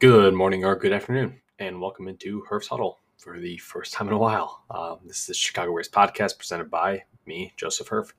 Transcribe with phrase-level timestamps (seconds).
[0.00, 4.14] Good morning or good afternoon, and welcome into Herf's Huddle for the first time in
[4.14, 4.62] a while.
[4.70, 8.12] Um, this is the Chicago Bears podcast presented by me, Joseph Herf.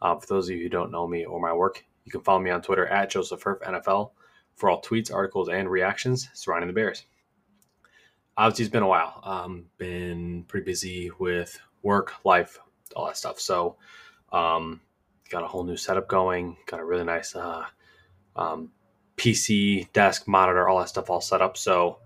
[0.00, 2.38] Uh, for those of you who don't know me or my work, you can follow
[2.38, 4.12] me on Twitter at Joseph Herf NFL
[4.54, 7.04] for all tweets, articles, and reactions surrounding the Bears.
[8.36, 9.20] Obviously, it's been a while.
[9.24, 12.60] Um, been pretty busy with work, life,
[12.94, 13.40] all that stuff.
[13.40, 13.76] So,
[14.30, 14.80] um,
[15.30, 16.58] got a whole new setup going.
[16.66, 17.64] Got a really nice uh,
[18.36, 18.70] um,
[19.18, 21.56] PC, desk, monitor, all that stuff all set up.
[21.56, 21.98] So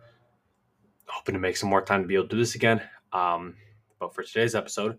[1.06, 2.80] hoping to make some more time to be able to do this again.
[3.12, 3.54] Um,
[3.98, 4.98] but for today's episode,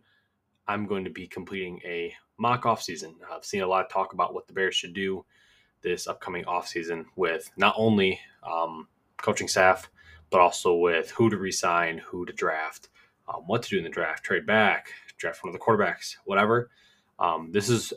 [0.67, 3.15] I'm going to be completing a mock off season.
[3.31, 5.25] I've seen a lot of talk about what the Bears should do
[5.81, 8.87] this upcoming off season with not only um,
[9.17, 9.89] coaching staff,
[10.29, 12.89] but also with who to resign, who to draft,
[13.27, 14.87] um, what to do in the draft, trade back,
[15.17, 16.69] draft one of the quarterbacks, whatever.
[17.19, 17.93] Um, this is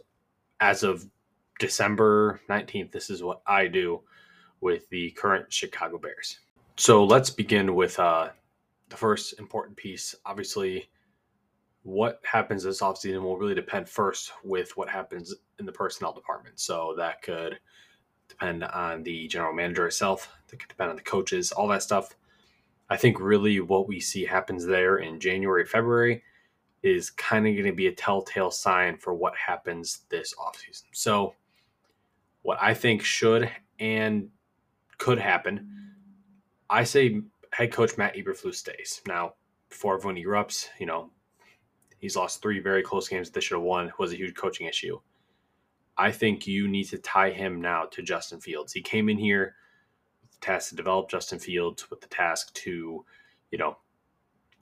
[0.60, 1.06] as of
[1.58, 4.02] December 19th, this is what I do
[4.60, 6.40] with the current Chicago Bears.
[6.76, 8.30] So let's begin with uh,
[8.88, 10.14] the first important piece.
[10.24, 10.88] Obviously,
[11.82, 16.58] what happens this offseason will really depend first with what happens in the personnel department.
[16.58, 17.58] So that could
[18.28, 22.16] depend on the general manager itself, that could depend on the coaches, all that stuff.
[22.90, 26.22] I think really what we see happens there in January, February
[26.82, 30.84] is kind of going to be a telltale sign for what happens this offseason.
[30.92, 31.34] So
[32.46, 34.28] what I think should and
[34.98, 35.68] could happen,
[36.70, 39.02] I say head coach Matt Eberflus stays.
[39.04, 39.34] Now,
[39.68, 41.10] before everyone erupts, you know,
[41.98, 43.92] he's lost three very close games that they should have won.
[43.98, 45.00] was a huge coaching issue.
[45.98, 48.72] I think you need to tie him now to Justin Fields.
[48.72, 49.56] He came in here
[50.22, 53.04] with the task to develop Justin Fields, with the task to,
[53.50, 53.76] you know,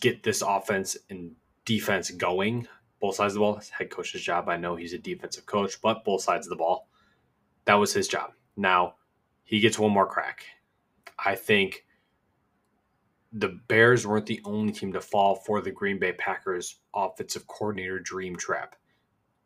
[0.00, 1.32] get this offense and
[1.66, 2.66] defense going.
[2.98, 3.60] Both sides of the ball.
[3.76, 4.48] Head coach's job.
[4.48, 6.88] I know he's a defensive coach, but both sides of the ball.
[7.66, 8.32] That was his job.
[8.56, 8.94] Now
[9.44, 10.44] he gets one more crack.
[11.24, 11.84] I think
[13.32, 17.98] the Bears weren't the only team to fall for the Green Bay Packers offensive coordinator
[17.98, 18.76] dream trap.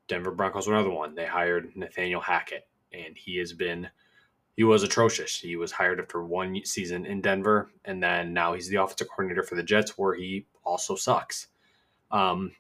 [0.09, 1.15] Denver Broncos were another one.
[1.15, 3.89] They hired Nathaniel Hackett, and he has been
[4.57, 5.39] he was atrocious.
[5.39, 9.45] He was hired after one season in Denver, and then now he's the offensive coordinator
[9.45, 11.47] for the Jets, where he also sucks.
[12.11, 12.53] Um,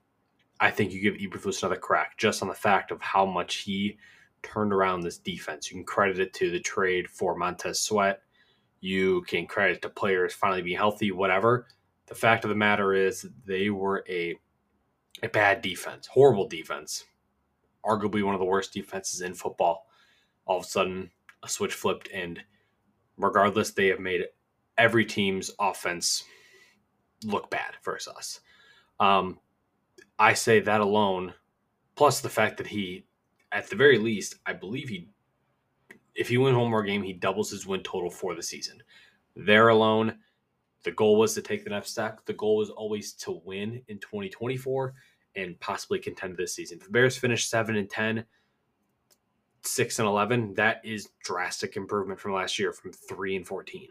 [0.60, 3.98] I think you give Eberflus another crack just on the fact of how much he
[4.42, 5.70] turned around this defense.
[5.70, 8.20] You can credit it to the trade for Montez Sweat.
[8.80, 11.66] You can credit to players finally being healthy, whatever.
[12.06, 14.36] The fact of the matter is they were a
[15.22, 17.04] a bad defense, horrible defense,
[17.84, 19.86] arguably one of the worst defenses in football.
[20.46, 21.10] All of a sudden,
[21.42, 22.40] a switch flipped, and
[23.16, 24.24] regardless, they have made
[24.76, 26.22] every team's offense
[27.24, 28.40] look bad versus us.
[29.00, 29.40] Um,
[30.18, 31.34] I say that alone,
[31.96, 33.06] plus the fact that he
[33.52, 35.08] at the very least, I believe he,
[36.14, 38.82] if he wins one more game, he doubles his win total for the season.
[39.36, 40.18] There alone,
[40.84, 42.24] the goal was to take the next step.
[42.24, 44.94] The goal was always to win in 2024
[45.36, 46.78] and possibly contend this season.
[46.78, 48.24] The Bears finish 7 and 10,
[49.62, 53.88] 6 and 11, that is drastic improvement from last year from 3 and 14.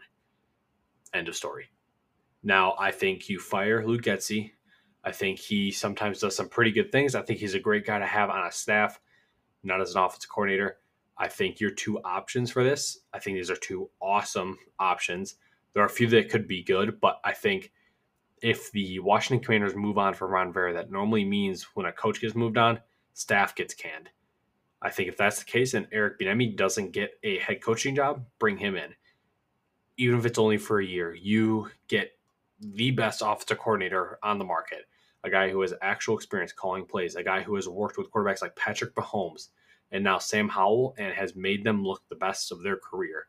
[1.14, 1.70] End of story.
[2.42, 4.52] Now, I think you fire Luke Getsy.
[5.04, 7.14] I think he sometimes does some pretty good things.
[7.14, 9.00] I think he's a great guy to have on a staff
[9.62, 10.78] not as an offensive coordinator.
[11.16, 15.36] I think your two options for this, I think these are two awesome options.
[15.72, 17.72] There are a few that could be good, but I think
[18.40, 22.20] if the Washington Commanders move on from Ron Rivera, that normally means when a coach
[22.20, 22.80] gets moved on,
[23.14, 24.10] staff gets canned.
[24.80, 28.24] I think if that's the case and Eric Bieniemy doesn't get a head coaching job,
[28.38, 28.94] bring him in.
[29.96, 32.12] Even if it's only for a year, you get
[32.60, 34.86] the best offensive coordinator on the market
[35.28, 38.42] a guy who has actual experience calling plays, a guy who has worked with quarterbacks
[38.42, 39.48] like Patrick Mahomes
[39.92, 43.28] and now Sam Howell and has made them look the best of their career.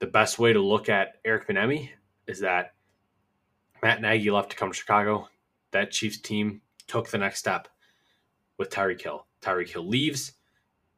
[0.00, 1.90] The best way to look at Eric Bieniemy
[2.26, 2.74] is that
[3.82, 5.28] Matt Nagy left to come to Chicago.
[5.70, 7.68] That Chiefs team took the next step
[8.58, 9.26] with Tyreek Hill.
[9.40, 10.32] Tyreek Hill leaves.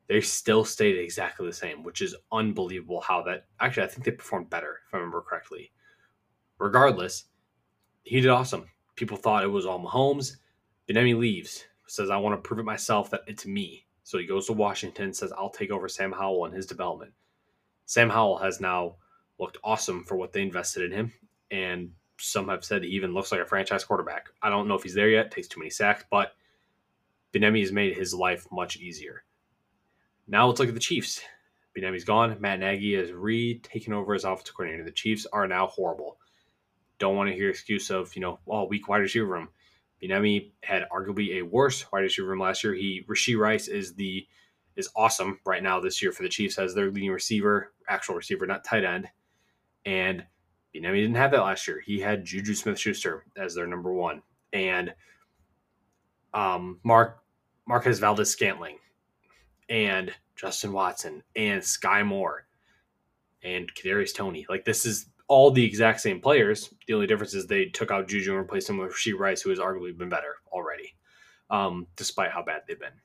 [0.09, 4.11] They still stayed exactly the same, which is unbelievable how that actually I think they
[4.11, 5.71] performed better, if I remember correctly.
[6.59, 7.25] Regardless,
[8.03, 10.37] he did awesome people thought it was all Mahomes.
[10.88, 13.87] Bieniemy leaves, says, I want to prove it myself that it's me.
[14.02, 17.12] So he goes to Washington, says, I'll take over Sam Howell and his development.
[17.87, 18.96] Sam Howell has now
[19.38, 21.12] looked awesome for what they invested in him.
[21.50, 24.29] And some have said he even looks like a franchise quarterback.
[24.43, 26.32] I don't know if he's there yet, takes too many sacks, but
[27.32, 29.25] Bieniemy has made his life much easier.
[30.29, 31.20] Now let's look at the Chiefs.
[31.76, 32.37] Bieniemy's gone.
[32.40, 34.85] Matt Nagy has re-taken over as offensive coordinator.
[34.85, 36.19] The Chiefs are now horrible
[36.99, 39.49] don't want to hear excuse of you know oh weak wide receiver room.
[40.02, 42.75] Bieniemy had arguably a worse wide receiver room last year.
[42.75, 44.26] He Rashee Rice is the
[44.76, 48.46] is awesome right now this year for the Chiefs as their leading receiver, actual receiver,
[48.46, 49.08] not tight end.
[49.87, 50.25] And
[50.73, 51.81] he didn't have that last year.
[51.81, 54.23] He had Juju Smith Schuster as their number one.
[54.52, 54.93] And
[56.32, 57.23] um, Mark
[57.67, 58.79] Marquez Valdes Scantling
[59.69, 62.47] and Justin Watson and Sky Moore
[63.43, 64.47] and Kadarius Toney.
[64.49, 66.73] Like this is all the exact same players.
[66.87, 69.50] The only difference is they took out Juju and replaced him with Rashee Rice, who
[69.50, 70.94] has arguably been better already,
[71.50, 73.00] um, despite how bad they've been.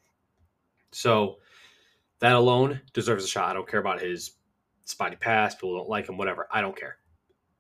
[0.91, 1.37] So
[2.19, 3.49] that alone deserves a shot.
[3.49, 4.31] I don't care about his
[4.85, 5.55] spotty pass.
[5.55, 6.47] People don't like him, whatever.
[6.51, 6.97] I don't care.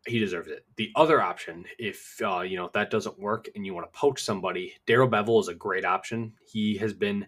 [0.07, 0.65] He deserves it.
[0.75, 3.99] The other option, if uh, you know if that doesn't work and you want to
[3.99, 6.33] poach somebody, Darrell Bevell is a great option.
[6.45, 7.27] He has been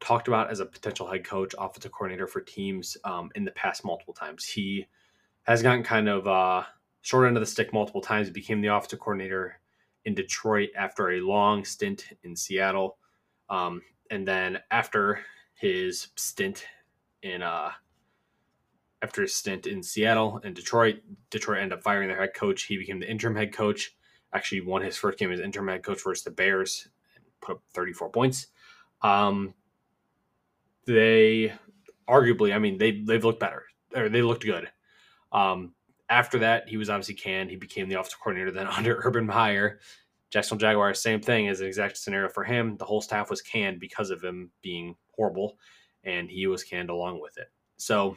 [0.00, 3.84] talked about as a potential head coach, offensive coordinator for teams um, in the past
[3.84, 4.44] multiple times.
[4.44, 4.86] He
[5.44, 6.62] has gotten kind of uh,
[7.02, 8.26] short end of the stick multiple times.
[8.26, 9.60] He became the offensive coordinator
[10.04, 12.98] in Detroit after a long stint in Seattle.
[13.50, 15.20] Um, and then after
[15.54, 16.66] his stint
[17.22, 17.70] in uh,
[19.02, 20.96] after his stint in Seattle and Detroit,
[21.30, 22.64] Detroit ended up firing their head coach.
[22.64, 23.94] He became the interim head coach.
[24.32, 27.62] Actually, won his first game as interim head coach versus the Bears and put up
[27.72, 28.48] 34 points.
[29.02, 29.54] Um,
[30.86, 31.52] they
[32.08, 33.64] arguably, I mean, they they've looked better
[33.94, 34.68] or they looked good.
[35.32, 35.74] Um,
[36.08, 37.50] after that, he was obviously canned.
[37.50, 39.80] He became the offensive coordinator then under Urban Meyer.
[40.30, 42.76] Jacksonville Jaguars, same thing as an exact scenario for him.
[42.76, 45.58] The whole staff was canned because of him being horrible,
[46.04, 47.50] and he was canned along with it.
[47.78, 48.16] So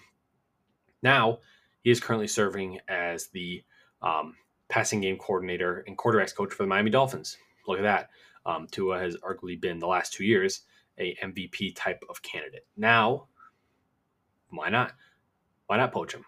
[1.03, 1.39] now
[1.83, 3.63] he is currently serving as the
[4.01, 4.35] um,
[4.67, 7.37] passing game coordinator and quarterbacks coach for the Miami Dolphins.
[7.67, 8.09] Look at that.
[8.45, 10.61] Um, Tua has arguably been the last two years
[10.99, 12.65] a MVP type of candidate.
[12.75, 13.27] Now,
[14.49, 14.93] why not?
[15.67, 16.25] Why not poach him?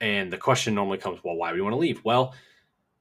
[0.00, 2.04] And the question normally comes, well, why do you want to leave?
[2.04, 2.34] Well,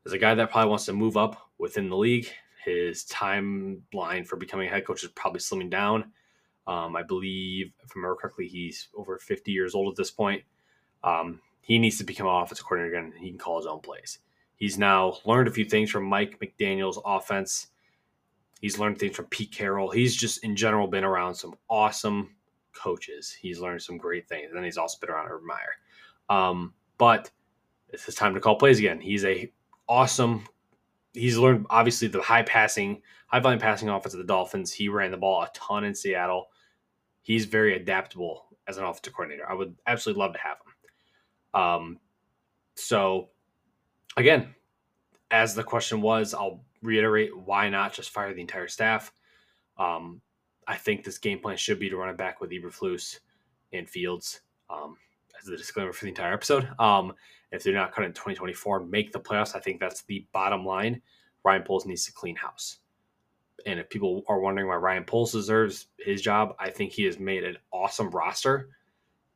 [0.06, 2.28] as a guy that probably wants to move up within the league,
[2.64, 6.12] his timeline for becoming a head coach is probably slimming down.
[6.68, 10.44] Um, I believe, if I remember correctly, he's over 50 years old at this point.
[11.04, 13.14] Um, he needs to become an offensive coordinator again.
[13.18, 14.20] He can call his own plays.
[14.56, 17.68] He's now learned a few things from Mike McDaniel's offense.
[18.62, 19.92] He's learned things from Pete Carroll.
[19.92, 22.36] He's just in general been around some awesome
[22.74, 23.32] coaches.
[23.32, 24.48] He's learned some great things.
[24.48, 25.76] And then he's also been around Urban Meyer.
[26.30, 27.32] Um, but
[27.90, 29.00] it's his time to call plays again.
[29.00, 29.52] He's a
[29.88, 30.46] awesome.
[31.14, 34.72] He's learned obviously the high passing, high volume passing offense of the Dolphins.
[34.72, 36.48] He ran the ball a ton in Seattle.
[37.22, 39.50] He's very adaptable as an offensive coordinator.
[39.50, 41.62] I would absolutely love to have him.
[41.62, 42.00] Um,
[42.76, 43.30] so
[44.18, 44.54] again,
[45.32, 49.12] as the question was, I'll reiterate why not just fire the entire staff.
[49.78, 50.22] Um,
[50.68, 53.20] I think this game plan should be to run it back with Eberflus
[53.72, 54.42] and Fields.
[54.70, 54.98] Um,
[55.46, 56.70] the disclaimer for the entire episode.
[56.80, 57.14] Um,
[57.52, 59.56] if they're not cut in 2024, make the playoffs.
[59.56, 61.02] I think that's the bottom line.
[61.44, 62.80] Ryan Poles needs to clean house.
[63.66, 67.20] And if people are wondering why Ryan Poles deserves his job, I think he has
[67.20, 68.70] made an awesome roster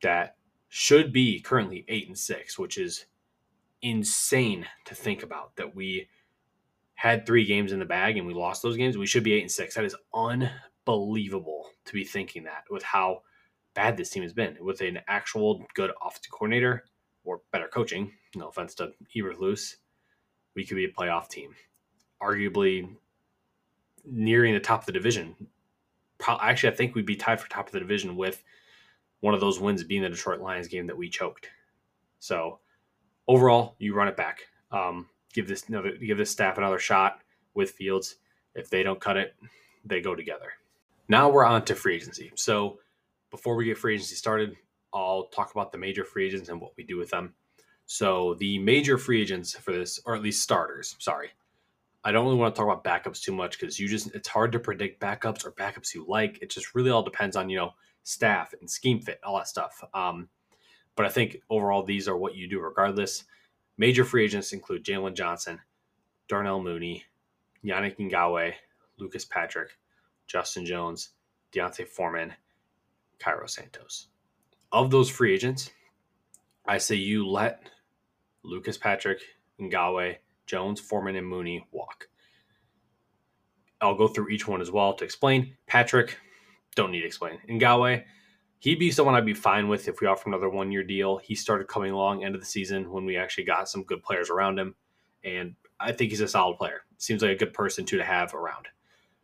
[0.02, 0.36] that
[0.68, 3.06] should be currently eight and six, which is
[3.82, 6.08] insane to think about that we
[6.94, 8.98] had three games in the bag and we lost those games.
[8.98, 9.74] We should be eight and six.
[9.74, 13.22] That is unbelievable to be thinking that with how
[13.80, 16.84] bad this team has been with an actual good offensive coordinator
[17.24, 18.12] or better coaching.
[18.36, 19.76] No offense to Eberflus,
[20.54, 21.54] we could be a playoff team,
[22.22, 22.94] arguably
[24.04, 25.34] nearing the top of the division.
[26.28, 28.44] Actually, I think we'd be tied for top of the division with
[29.20, 31.48] one of those wins being the Detroit Lions game that we choked.
[32.18, 32.58] So
[33.28, 34.40] overall, you run it back.
[34.70, 37.20] Um, give this another, give this staff another shot
[37.54, 38.16] with Fields.
[38.54, 39.34] If they don't cut it,
[39.86, 40.52] they go together.
[41.08, 42.30] Now we're on to free agency.
[42.34, 42.78] So
[43.30, 44.56] before we get free agency started,
[44.92, 47.34] I'll talk about the major free agents and what we do with them.
[47.86, 51.30] So the major free agents for this, or at least starters, sorry.
[52.02, 54.52] I don't really want to talk about backups too much because you just it's hard
[54.52, 56.40] to predict backups or backups you like.
[56.40, 57.72] It just really all depends on, you know,
[58.04, 59.82] staff and scheme fit, all that stuff.
[59.92, 60.28] Um,
[60.96, 63.24] but I think overall these are what you do regardless.
[63.76, 65.60] Major free agents include Jaylon Johnson,
[66.28, 67.04] Darnell Mooney,
[67.64, 68.54] Yannick Ngakoue,
[68.98, 69.70] Lucas Patrick,
[70.26, 71.10] Justin Jones,
[71.52, 72.32] D'Onta Foreman,
[73.20, 74.08] Cairo Santos.
[74.72, 75.70] Of those free agents,
[76.66, 77.62] I say you let
[78.42, 79.20] Lucas Patrick,
[79.60, 82.08] Ngakoue, Jones, Foreman, and Mooney walk.
[83.80, 85.56] I'll go through each one as well to explain.
[85.66, 86.18] Patrick,
[86.74, 87.38] don't need to explain.
[87.48, 88.04] Ngakoue,
[88.58, 91.18] he'd be someone I'd be fine with if we offer another one year deal.
[91.18, 94.30] He started coming along end of the season when we actually got some good players
[94.30, 94.74] around him.
[95.24, 96.82] And I think he's a solid player.
[96.98, 98.68] Seems like a good person too to have around.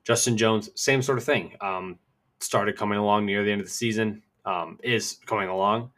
[0.05, 1.57] Justin Jones, same sort of thing.
[1.61, 1.99] Um,
[2.41, 5.91] started coming along near the end of the season, um, is coming along,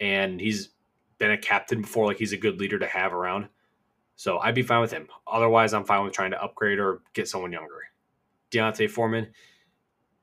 [0.00, 0.70] and he's
[1.18, 2.06] been a captain before.
[2.06, 3.48] Like he's a good leader to have around.
[4.16, 5.08] So I'd be fine with him.
[5.26, 7.74] Otherwise, I'm fine with trying to upgrade or get someone younger.
[8.50, 9.28] D'Onta Foreman,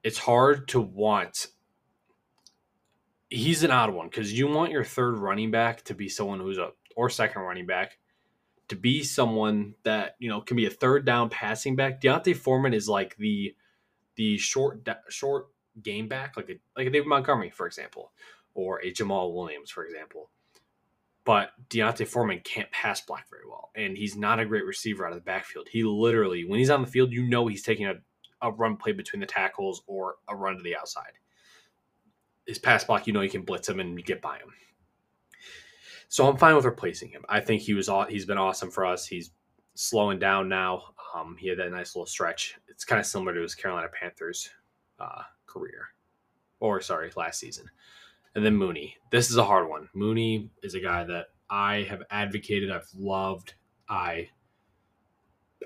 [0.04, 1.48] it's hard to want.
[3.30, 6.58] He's an odd one because you want your third running back to be someone who's
[6.58, 7.98] a or second running back
[8.70, 12.02] to be someone that you know can be a third down passing back.
[12.02, 13.56] D'Onta Foreman is like the
[14.20, 15.48] the short short
[15.82, 18.12] game back, like a like a David Montgomery, for example,
[18.54, 20.30] or a Jamaal Williams, for example.
[21.24, 25.14] But D'Onta Foreman can't pass block very well, and he's not a great receiver out
[25.14, 25.70] of the backfield.
[25.70, 27.94] He literally, when he's on the field, you know he's taking a,
[28.42, 31.14] a run play between the tackles or a run to the outside.
[32.46, 34.52] His pass block, you know, you can blitz him and get by him.
[36.10, 37.24] So I'm fine with replacing him.
[37.30, 39.06] I think he was he's been awesome for us.
[39.06, 39.32] He's
[39.76, 40.84] slowing down now.
[41.16, 42.58] Um, he had that nice little stretch.
[42.80, 44.50] It's kind of similar to his Carolina Panthers
[45.02, 45.90] uh, career,
[46.62, 47.70] or sorry, last season.
[48.36, 48.96] And then Mooney.
[49.12, 49.90] This is a hard one.
[49.94, 52.72] Mooney is a guy that I have advocated.
[52.72, 53.56] I've loved.
[53.90, 54.30] I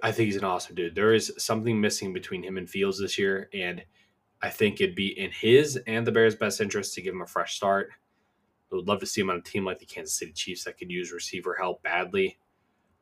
[0.01, 0.95] I think he's an awesome dude.
[0.95, 3.83] There is something missing between him and Fields this year, and
[4.41, 7.27] I think it'd be in his and the Bears' best interest to give him a
[7.27, 7.89] fresh start.
[8.71, 10.79] I would love to see him on a team like the Kansas City Chiefs that
[10.79, 12.39] could use receiver help badly.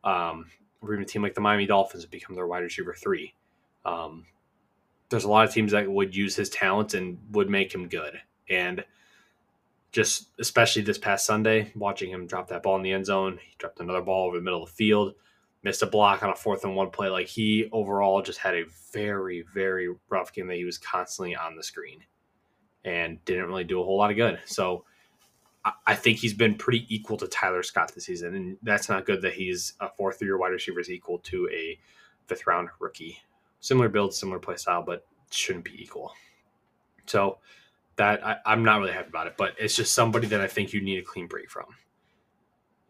[0.04, 0.48] Um,
[0.82, 3.36] or even a team like the Miami Dolphins become their wide receiver three.
[3.86, 4.26] Um,
[5.10, 8.20] there's a lot of teams that would use his talents and would make him good.
[8.50, 8.84] And
[9.92, 13.56] just especially this past Sunday, watching him drop that ball in the end zone, he
[13.58, 15.14] dropped another ball over the middle of the field,
[15.64, 17.10] missed a block on a fourth and one play.
[17.10, 21.56] Like he overall just had a very, very rough game that he was constantly on
[21.56, 22.04] the screen
[22.86, 24.40] and didn't really do a whole lot of good.
[24.46, 24.86] So
[25.86, 29.22] I think he's been pretty equal to Tyler Scott this season, and that's not good
[29.22, 31.78] that he's a fourth year wide receiver is equal to a
[32.26, 33.20] fifth round rookie.
[33.62, 36.12] Similar build, similar play style, but shouldn't be equal.
[37.06, 37.38] So
[37.96, 40.74] that I, I'm not really happy about it, but it's just somebody that I think
[40.74, 41.68] you need a clean break from.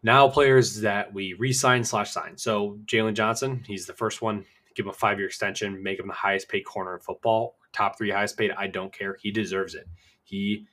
[0.02, 2.36] Now, players that we re-sign slash sign.
[2.36, 4.44] So Jaylon Johnson, he's the first one.
[4.74, 8.10] Give him a five-year extension, make him the highest paid corner in football, top three
[8.10, 8.50] highest paid.
[8.52, 9.16] I don't care.
[9.20, 9.86] He deserves it.
[10.24, 10.66] He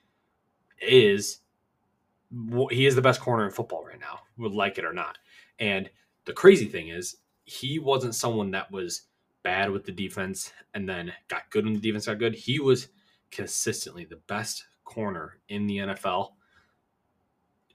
[0.81, 1.41] is
[2.69, 5.17] he is the best corner in football right now, would like it or not.
[5.59, 5.89] And
[6.25, 9.01] the crazy thing is, he wasn't someone that was
[9.43, 12.35] bad with the defense and then got good when the defense got good.
[12.35, 12.89] He was
[13.31, 16.31] consistently the best corner in the NFL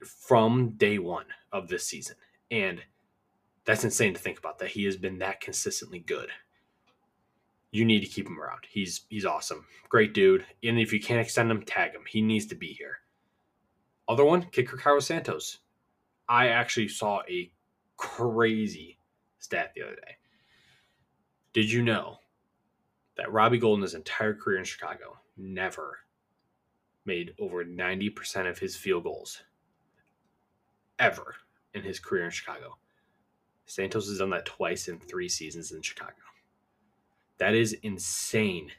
[0.05, 2.15] from day one of this season.
[2.51, 2.81] And
[3.65, 6.29] that's insane to think about that he has been that consistently good.
[7.71, 8.61] You need to keep him around.
[8.69, 9.65] He's he's awesome.
[9.89, 10.45] Great dude.
[10.63, 12.03] And if you can't extend him, tag him.
[12.07, 12.99] He needs to be here.
[14.07, 15.59] Other one, kicker Carlos Santos.
[16.29, 17.51] I actually saw a
[17.97, 18.99] crazy
[19.39, 20.15] stat the other day.
[21.55, 22.19] Did you know
[23.15, 25.99] that Robbie Gould, his entire career in Chicago, never
[27.05, 29.41] made over 90% of his field goals
[30.99, 31.37] ever
[31.73, 32.77] in his career in Chicago?
[33.67, 36.11] Santos has done that twice in three seasons in Chicago.
[37.37, 38.73] That is insane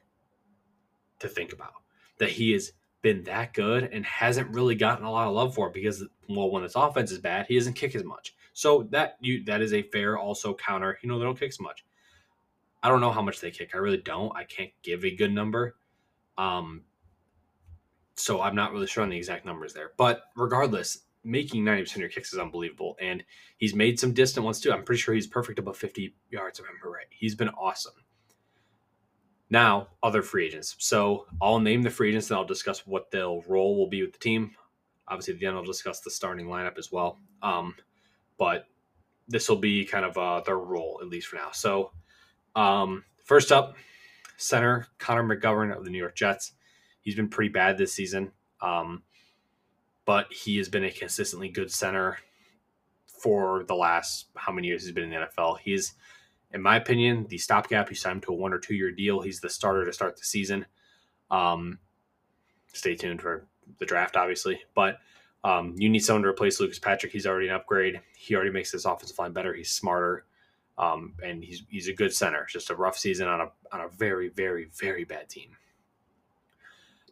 [1.21, 1.77] to think about.
[2.19, 5.69] That he is been that good and hasn't really gotten a lot of love for
[5.69, 9.17] it because well when his offense is bad he doesn't kick as much so that
[9.21, 11.85] you that is a fair also counter you know they don't kick as much
[12.87, 15.33] i don't know how much they kick i really don't i can't give a good
[15.33, 15.75] number
[16.39, 16.83] um
[18.15, 21.97] so i'm not really sure on the exact numbers there but regardless making 90% of
[21.97, 23.25] your kicks is unbelievable and
[23.57, 26.65] he's made some distant ones too i'm pretty sure he's perfect above 50 yards if
[26.65, 27.95] i remember right he's been awesome
[29.49, 30.75] now, other free agents.
[30.79, 34.13] So I'll name the free agents and I'll discuss what their role will be with
[34.13, 34.53] the team.
[35.09, 37.21] Obviously, at the end, I'll discuss the starting lineup as well.
[37.43, 37.75] Um,
[38.39, 38.67] but
[39.29, 41.51] this will be kind of uh, their role, at least for now.
[41.53, 41.93] So,
[42.57, 43.77] um, first up,
[44.37, 46.53] center Connor McGovern of the New York Jets.
[47.01, 49.05] He's been pretty bad this season, um,
[50.05, 52.19] but he has been a consistently good center
[53.07, 55.59] for the last how many years he's been in the NFL.
[55.61, 55.95] He's
[56.53, 59.21] in my opinion, the stopgap, you signed him to a one or two year deal.
[59.21, 60.65] He's the starter to start the season.
[61.31, 61.79] Um,
[62.73, 63.47] stay tuned for
[63.79, 64.63] the draft, obviously.
[64.75, 64.99] But
[65.45, 67.13] um, you need someone to replace Lucas Patrick.
[67.13, 68.01] He's already an upgrade.
[68.17, 69.53] He already makes this offensive line better.
[69.55, 70.25] He's smarter.
[70.79, 72.47] Um, and he's he's a good center.
[72.51, 75.51] Just a rough season on a on a very, very, very bad team.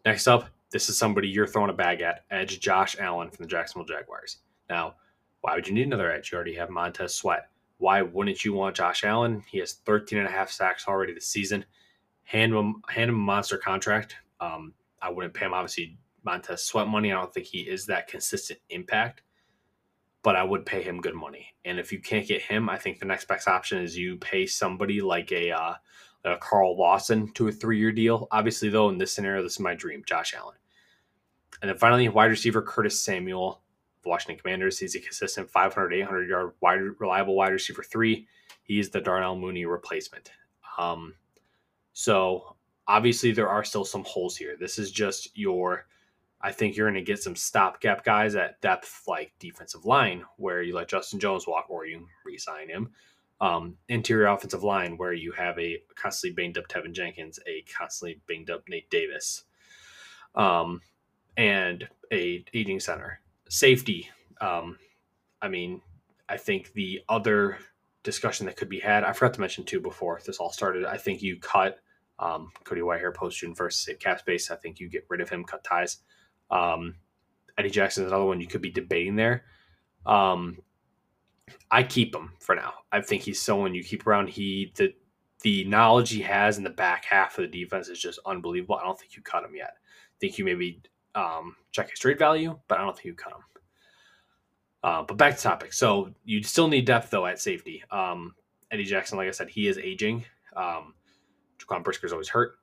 [0.04, 2.24] Next up, this is somebody you're throwing a bag at.
[2.30, 4.38] Edge Josh Allen from the Jacksonville Jaguars.
[4.68, 4.96] Now,
[5.40, 6.32] why would you need another edge?
[6.32, 7.48] You already have Montez Sweat.
[7.78, 9.42] Why wouldn't you want Josh Allen?
[9.46, 11.64] He has 13 and a half sacks already this season.
[12.22, 14.16] Hand him, hand him a monster contract.
[14.40, 17.12] Um, I wouldn't pay him, obviously, Montez Sweat money.
[17.12, 19.22] I don't think he is that consistent impact,
[20.24, 21.54] but I would pay him good money.
[21.64, 24.46] And if you can't get him, I think the next best option is you pay
[24.46, 25.74] somebody like a, uh,
[26.24, 28.26] a Carl Lawson to a three year deal.
[28.32, 30.56] Obviously, though, in this scenario, this is my dream, Josh Allen.
[31.62, 33.60] And then finally, wide receiver Curtis Samuel.
[34.06, 34.78] Washington Commanders.
[34.78, 38.26] He's a consistent 500, 800 yard wide, reliable wide receiver three.
[38.62, 40.30] He's the Darnell Mooney replacement.
[40.78, 41.14] Um,
[41.92, 44.56] so obviously there are still some holes here.
[44.58, 45.86] This is just your,
[46.44, 50.60] I think you're going to get some stopgap guys at depth, like defensive line, where
[50.60, 52.90] you let Justin Jones walk or you resign him.
[53.40, 58.20] Um, interior offensive line, where you have a constantly banged up Teven Jenkins, a constantly
[58.28, 59.44] banged up Nate Davis,
[60.34, 60.82] um,
[61.38, 63.20] and a eating center.
[63.48, 64.10] Safety.
[64.38, 64.78] Um,
[65.40, 65.80] I mean,
[66.28, 67.56] I think the other
[68.02, 70.84] discussion that could be had, I forgot to mention too before this all started.
[70.84, 71.78] I think you cut
[72.18, 74.50] um, Cody Whitehair post June first, cap space.
[74.50, 76.02] I think you get rid of him, cut ties.
[76.50, 76.96] Um,
[77.58, 79.44] Eddie Jackson is another one you could be debating there.
[80.06, 80.58] Um,
[81.70, 82.74] I keep him for now.
[82.92, 84.28] I think he's someone you keep around.
[84.28, 84.94] He the
[85.42, 88.76] the knowledge he has in the back half of the defense is just unbelievable.
[88.76, 89.74] I don't think you cut him yet.
[89.76, 90.80] I think you maybe
[91.14, 93.44] um, check his trade value, but I don't think you cut him.
[94.82, 95.72] Uh, but back to topic.
[95.72, 97.82] So you still need depth though at safety.
[97.90, 98.34] Um,
[98.70, 100.24] Eddie Jackson, like I said, he is aging.
[100.56, 100.94] Um,
[101.58, 102.56] Jaquan is always hurt,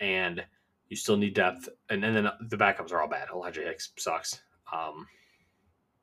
[0.00, 0.44] and
[0.88, 3.28] you still need depth, and, and then the backups are all bad.
[3.32, 4.40] Elijah Hicks sucks.
[4.72, 5.06] Um,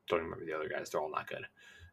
[0.07, 1.45] don't remember the other guys; they're all not good.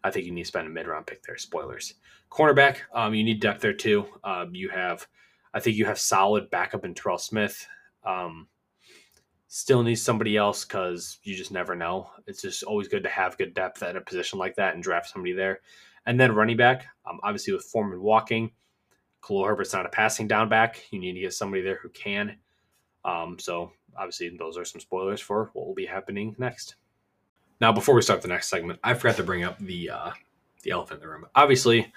[0.02, 1.37] I think you need to spend a mid round pick there.
[1.37, 1.94] Spoilers.
[2.30, 4.06] Cornerback, um, you need depth there too.
[4.25, 5.06] Um, you have,
[5.52, 7.66] I think you have solid backup in Terrell Smith.
[8.04, 8.49] Um,
[9.49, 12.09] still need somebody else because you just never know.
[12.26, 15.11] It's just always good to have good depth at a position like that and draft
[15.11, 15.61] somebody there.
[16.06, 18.52] And then running back, um, obviously with Foreman walking,
[19.26, 20.82] Khalil Herbert's not a passing down back.
[20.90, 22.37] You need to get somebody there who can.
[23.04, 26.75] Um, so obviously, those are some spoilers for what will be happening next.
[27.61, 30.11] Now, before we start the next segment, I forgot to bring up the uh,
[30.62, 31.26] the elephant in the room.
[31.35, 31.92] Obviously,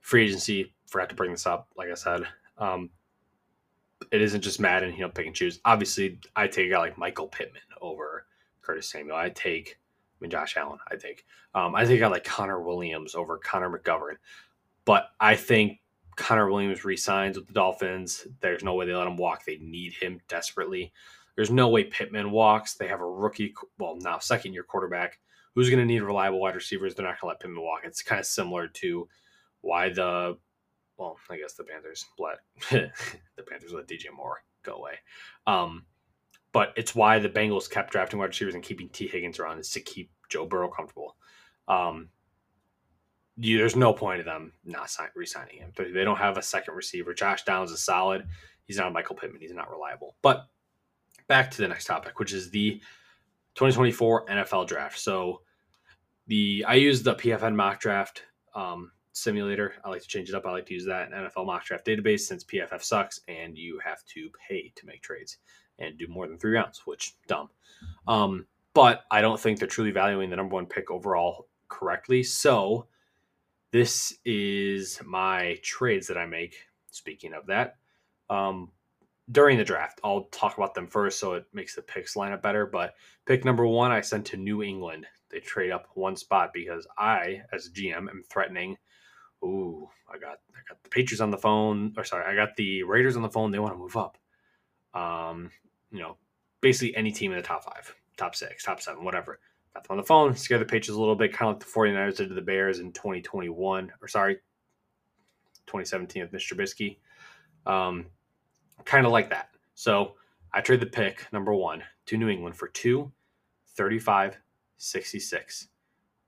[0.00, 0.72] free agency.
[0.86, 1.68] Forgot to bring this up.
[1.76, 2.22] Like I said,
[2.56, 2.90] um,
[4.10, 4.94] it isn't just Madden.
[4.94, 5.60] You know, pick and choose.
[5.64, 8.26] Obviously, I take a guy like Michael Pittman over
[8.62, 9.16] Curtis Samuel.
[9.16, 10.78] I take, I mean, Josh Allen.
[10.90, 14.16] I take, um, I take a guy like Connor Williams over Connor McGovern.
[14.86, 15.80] But I think
[16.18, 18.26] Connor Williams resigns with the Dolphins.
[18.40, 19.44] There's no way they let him walk.
[19.44, 20.92] They need him desperately.
[21.36, 22.74] There's no way Pittman walks.
[22.74, 25.20] They have a rookie, well, now second year quarterback
[25.54, 26.94] who's going to need reliable wide receivers.
[26.94, 27.82] They're not going to let Pittman walk.
[27.84, 29.08] It's kind of similar to
[29.60, 30.36] why the,
[30.96, 32.38] well, I guess the Panthers let
[32.70, 34.94] the Panthers let DJ Moore go away.
[35.46, 35.86] Um,
[36.50, 39.70] but it's why the Bengals kept drafting wide receivers and keeping Tee Higgins around is
[39.70, 41.16] to keep Joe Burrow comfortable.
[41.68, 42.08] Um,
[43.40, 45.72] you, there's no point of them not sign, re-signing him.
[45.76, 47.14] They don't have a second receiver.
[47.14, 48.26] Josh Downs is solid.
[48.64, 49.40] He's not Michael Pittman.
[49.40, 50.16] He's not reliable.
[50.22, 50.46] But
[51.28, 52.80] back to the next topic, which is the
[53.54, 54.98] 2024 NFL draft.
[54.98, 55.42] So
[56.26, 58.24] the I use the PFN mock draft
[58.54, 59.74] um, simulator.
[59.84, 60.46] I like to change it up.
[60.46, 64.04] I like to use that NFL mock draft database since PFF sucks and you have
[64.06, 65.38] to pay to make trades
[65.78, 67.48] and do more than three rounds, which dumb.
[68.08, 72.22] Um, but I don't think they're truly valuing the number one pick overall correctly.
[72.22, 72.86] So
[73.70, 76.56] this is my trades that I make.
[76.90, 77.76] Speaking of that,
[78.30, 78.70] um,
[79.30, 82.42] during the draft, I'll talk about them first so it makes the picks line up
[82.42, 82.66] better.
[82.66, 82.94] But
[83.26, 85.06] pick number one, I sent to New England.
[85.30, 88.78] They trade up one spot because I, as GM, am threatening.
[89.44, 92.82] Ooh, I got I got the Patriots on the phone, or sorry, I got the
[92.82, 93.50] Raiders on the phone.
[93.50, 94.16] They want to move up.
[94.94, 95.50] Um,
[95.92, 96.16] you know,
[96.60, 99.38] basically any team in the top five, top six, top seven, whatever
[99.74, 101.72] got them on the phone, scare the Patriots a little bit, kind of like the
[101.72, 104.34] 49ers did to the Bears in 2021, or sorry,
[105.66, 106.54] 2017 with Mr.
[106.54, 106.98] Trubisky.
[107.70, 108.06] Um,
[108.84, 109.50] kind of like that.
[109.74, 110.14] So
[110.52, 113.12] I trade the pick, number one, to New England for two,
[113.76, 114.38] 35,
[114.78, 115.68] 66,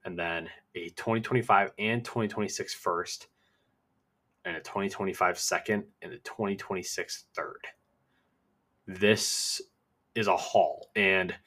[0.04, 3.28] and then a 2025 and 2026 first,
[4.44, 7.66] and a 2025 second, and a 2026 third.
[8.86, 9.60] This
[10.14, 10.90] is a haul.
[10.94, 11.34] And–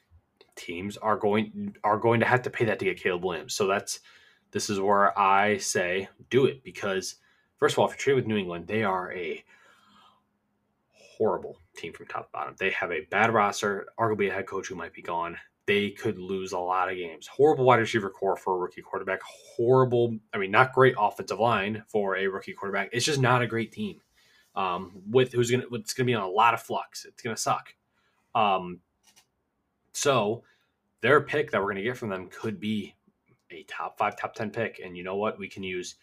[0.56, 3.54] teams are going are going to have to pay that to get Caleb Williams.
[3.54, 4.00] So that's
[4.50, 7.16] this is where I say do it because
[7.56, 9.44] first of all, if you trade with New England, they are a
[10.92, 12.54] horrible team from top to bottom.
[12.58, 15.36] They have a bad roster, arguably a head coach who might be gone.
[15.66, 17.26] They could lose a lot of games.
[17.26, 19.20] Horrible wide receiver core for a rookie quarterback.
[19.22, 22.90] Horrible, I mean, not great offensive line for a rookie quarterback.
[22.92, 24.00] It's just not a great team.
[24.54, 27.06] Um, with who's gonna, it's gonna be on a lot of flux.
[27.06, 27.74] It's gonna suck.
[28.34, 28.80] Um,
[29.94, 30.42] so
[31.00, 32.94] their pick that we're going to get from them could be
[33.50, 34.80] a top five, top 10 pick.
[34.84, 35.38] And you know what?
[35.38, 35.96] We can use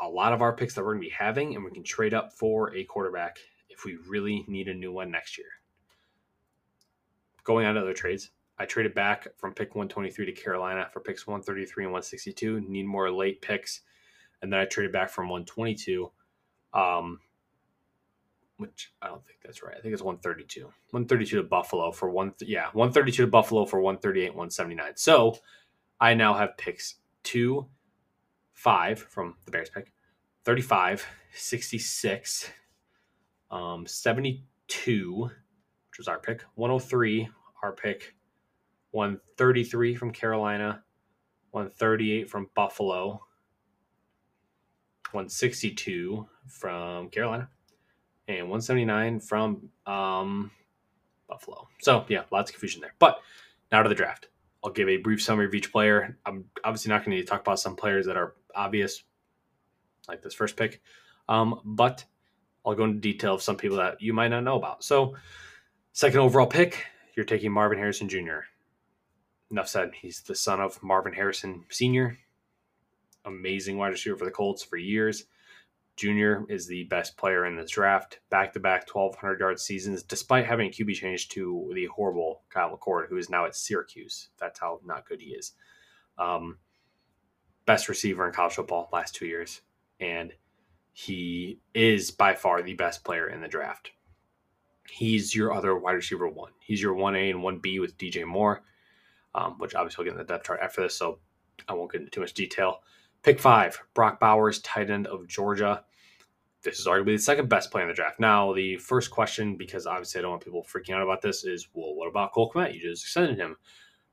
[0.00, 2.14] a lot of our picks that we're going to be having, and we can trade
[2.14, 5.48] up for a quarterback if we really need a new one next year.
[7.44, 11.26] Going on to other trades, I traded back from pick 123 to Carolina for picks
[11.26, 12.60] 133 and 162.
[12.62, 13.82] Need more late picks.
[14.42, 16.10] And then I traded back from 122
[16.74, 17.20] um,
[18.58, 19.76] which I don't think that's right.
[19.76, 20.64] I think it's 132.
[20.64, 24.92] 132 to Buffalo for one yeah, 132 to Buffalo for 138 179.
[24.96, 25.38] So,
[26.00, 27.66] I now have picks 2
[28.54, 29.92] 5 from the Bears pick,
[30.44, 32.50] 35, 66,
[33.50, 37.28] um 72, which was our pick, 103,
[37.62, 38.14] our pick
[38.92, 40.82] 133 from Carolina,
[41.50, 43.26] 138 from Buffalo,
[45.12, 47.50] 162 from Carolina,
[48.28, 50.50] and 179 from um,
[51.28, 51.68] Buffalo.
[51.80, 52.94] So, yeah, lots of confusion there.
[52.98, 53.20] But
[53.70, 54.28] now to the draft.
[54.64, 56.18] I'll give a brief summary of each player.
[56.26, 59.04] I'm obviously not going to talk about some players that are obvious,
[60.08, 60.80] like this first pick,
[61.28, 62.04] um, but
[62.64, 64.82] I'll go into detail of some people that you might not know about.
[64.82, 65.14] So,
[65.92, 66.84] second overall pick,
[67.16, 68.40] you're taking Marvin Harrison Jr.
[69.52, 69.92] Enough said.
[69.94, 72.18] He's the son of Marvin Harrison Sr.,
[73.24, 75.26] amazing wide receiver for the Colts for years.
[75.96, 78.20] Junior is the best player in this draft.
[78.28, 83.08] Back to back 1,200 yard seasons, despite having QB change to the horrible Kyle McCord,
[83.08, 84.28] who is now at Syracuse.
[84.38, 85.52] That's how not good he is.
[86.18, 86.58] Um,
[87.64, 89.62] best receiver in college football last two years.
[89.98, 90.32] And
[90.92, 93.90] he is by far the best player in the draft.
[94.88, 96.52] He's your other wide receiver one.
[96.60, 98.62] He's your 1A and 1B with DJ Moore,
[99.34, 101.18] um, which obviously we'll get in the depth chart after this, so
[101.68, 102.80] I won't get into too much detail.
[103.26, 105.82] Pick five, Brock Bowers, tight end of Georgia.
[106.62, 108.20] This is arguably the second best play in the draft.
[108.20, 111.66] Now, the first question, because obviously I don't want people freaking out about this, is
[111.74, 112.72] well, what about Cole Kmet?
[112.72, 113.56] You just extended him.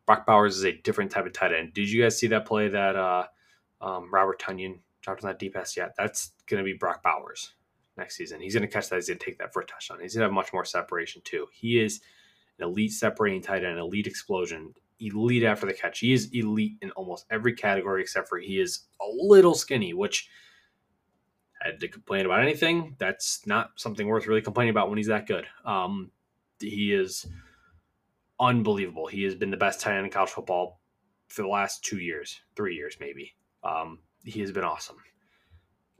[0.08, 1.76] Brock Bowers is a different type of tight end.
[1.76, 3.28] Did you guys see that play that uh,
[3.82, 5.78] um, Robert Tonyan dropped on that deep pass?
[5.78, 5.94] yet?
[5.96, 7.54] that's going to be Brock Bowers
[7.98, 8.42] next season.
[8.42, 8.96] He's going to catch that.
[8.96, 10.00] He's going to take that for a touchdown.
[10.02, 11.46] He's going to have much more separation too.
[11.54, 12.02] He is
[12.58, 16.00] an elite separating tight end, elite explosion, elite after the catch.
[16.00, 20.30] He is elite in almost every category except for he is a little skinny, which
[21.62, 22.96] I had to complain about anything.
[23.00, 25.46] That's not something worth really complaining about when he's that good.
[25.66, 26.12] Um,
[26.60, 27.26] he is
[28.40, 29.08] unbelievable.
[29.08, 30.80] He has been the best tight end in college football
[31.28, 33.34] for the last two years, three years maybe.
[33.64, 34.98] Um, he has been awesome.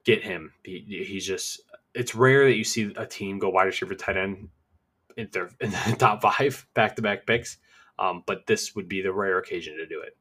[0.06, 0.54] Get him.
[0.64, 1.62] He, he's just.
[1.96, 4.50] It's rare that you see a team go wide receiver tight end
[5.16, 7.58] in their in the top five back to back picks.
[8.00, 10.18] Um, but this would be the rare occasion to do it.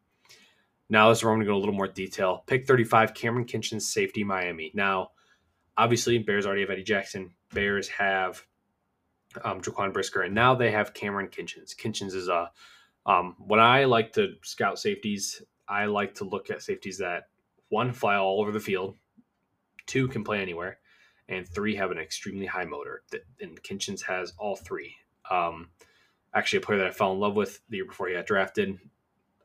[0.89, 2.45] Now, this is where I'm going to go a little more detail.
[2.47, 4.71] Pick 35, Kamren Kinchens, safety, Miami.
[4.75, 5.13] Now,
[5.77, 7.33] obviously, Bears already have Eddie Jackson.
[7.55, 8.45] Bears have
[9.43, 11.75] um, Jaquan Brisker, and now they have Kamren Kinchens.
[11.75, 12.51] Kinchens is a
[13.05, 17.25] um, when I like to scout safeties, I like to look at safeties that
[17.69, 18.97] one fly all over the field,
[19.87, 20.79] two can play anywhere,
[21.29, 23.03] and three have an extremely high motor.
[23.41, 24.95] And Kinchens has all three.
[25.31, 25.71] Um,
[26.35, 28.79] actually a player that I fell in love with the year before he got drafted.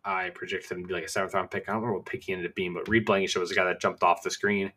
[0.06, 1.68] I projected him to be like a seventh round pick.
[1.68, 3.66] I don't remember what pick he ended up being, but Reed Blankenship was a guy
[3.66, 4.72] that jumped off the screen.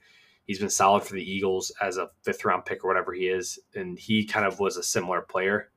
[0.44, 3.58] He's been solid for the Eagles as a fifth round pick or whatever he is,
[3.74, 5.70] and he kind of was a similar player.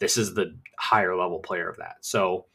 [0.00, 1.96] This is the higher level player of that.
[2.00, 2.46] So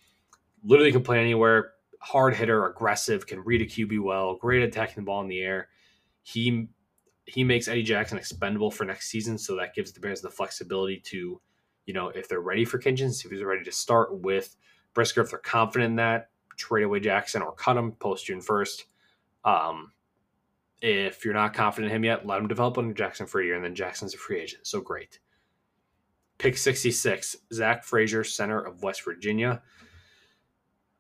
[0.64, 5.06] literally can play anywhere, hard hitter, aggressive, can read a QB well, great attacking the
[5.06, 5.70] ball in the air.
[6.24, 6.68] He
[7.26, 11.00] he makes Eddie Jackson expendable for next season, so that gives the Bears the flexibility
[11.06, 11.40] to
[11.86, 14.56] you know, if they're ready for Kinchens, if he's ready to start with
[14.94, 18.84] Brisker, if they're confident in that, trade away Jackson or cut him post June 1st.
[19.44, 19.92] Um,
[20.82, 23.56] if you're not confident in him yet, let him develop under Jackson for a year,
[23.56, 24.68] and then Jackson's a free agent.
[24.68, 25.20] So great.
[26.38, 29.62] Pick 66, Zach Frazier, center of West Virginia.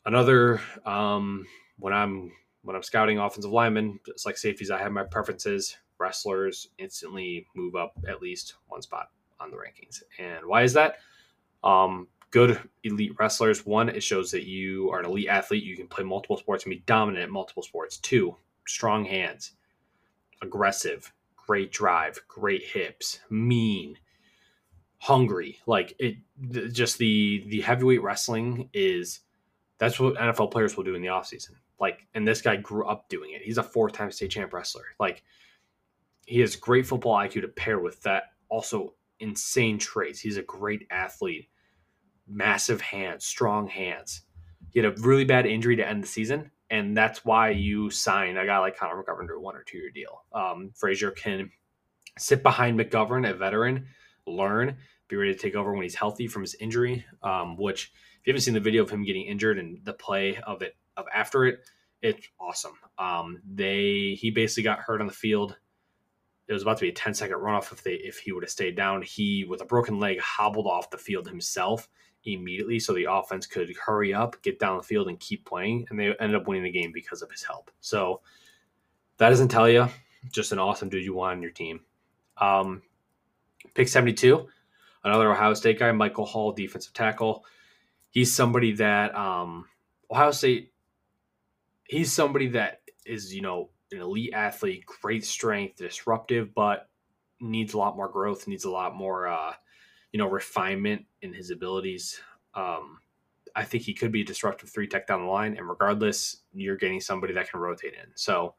[0.05, 1.45] Another um,
[1.79, 5.77] when I'm when I'm scouting offensive linemen, it's like safeties, I have my preferences.
[5.97, 9.09] Wrestlers instantly move up at least one spot
[9.43, 10.01] on the rankings.
[10.19, 10.97] And why is that?
[11.63, 13.65] Um, good elite wrestlers.
[13.65, 15.63] One, it shows that you are an elite athlete.
[15.63, 17.97] You can play multiple sports and be dominant at multiple sports.
[17.97, 19.51] Two, strong hands,
[20.41, 23.97] aggressive, great drive, great hips, mean,
[24.97, 25.59] hungry.
[25.65, 26.17] Like it,
[26.71, 29.19] just the the heavyweight wrestling is
[29.77, 31.51] that's what NFL players will do in the offseason.
[31.79, 33.41] Like, and this guy grew up doing it.
[33.41, 34.85] He's a four time state champ wrestler.
[34.99, 35.23] Like,
[36.25, 40.19] he has great football IQ to pair with that also insane traits.
[40.19, 41.47] He's a great athlete,
[42.27, 44.21] massive hands, strong hands.
[44.69, 48.37] He had a really bad injury to end the season, and that's why you sign
[48.37, 50.23] a guy like Connor McGovern to a one or two year deal.
[50.33, 51.51] Um, Frazier can
[52.17, 53.87] sit behind McGovern, a veteran,
[54.27, 57.05] learn, be ready to take over when he's healthy from his injury.
[57.21, 60.37] Um, which, if you haven't seen the video of him getting injured and the play
[60.37, 61.59] of it of after it,
[62.01, 62.73] it's awesome.
[62.97, 65.57] Um, they he basically got hurt on the field
[66.47, 68.49] it was about to be a 10 second runoff if they if he would have
[68.51, 69.01] stayed down.
[69.01, 71.87] He with a broken leg hobbled off the field himself
[72.25, 75.99] immediately so the offense could hurry up, get down the field and keep playing and
[75.99, 77.71] they ended up winning the game because of his help.
[77.81, 78.21] So
[79.17, 79.87] that doesn't tell you
[80.31, 81.81] just an awesome dude you want on your team.
[82.37, 82.81] Um,
[83.73, 84.47] pick 72,
[85.03, 87.45] another Ohio State guy, Michael Hall, defensive tackle.
[88.09, 89.65] He's somebody that um,
[90.09, 90.73] Ohio State
[91.85, 96.89] he's somebody that is, you know, an elite athlete, great strength, disruptive, but
[97.39, 99.53] needs a lot more growth, needs a lot more, uh,
[100.11, 102.19] you know, refinement in his abilities.
[102.53, 102.99] Um,
[103.55, 105.55] I think he could be a disruptive three tech down the line.
[105.57, 108.11] And regardless, you're getting somebody that can rotate in.
[108.15, 108.55] So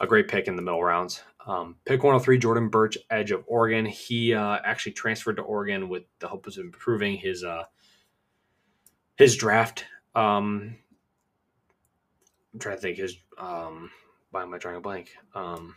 [0.00, 1.22] a great pick in the middle rounds.
[1.46, 3.86] Um, pick 103, Jordan Burch, edge of Oregon.
[3.86, 7.64] He uh, actually transferred to Oregon with the hope of improving his uh,
[9.16, 9.84] his draft.
[10.14, 10.76] Um,
[12.52, 13.16] I'm trying to think his.
[13.38, 13.90] Um,
[14.30, 15.10] why am I drawing a blank?
[15.34, 15.74] Um,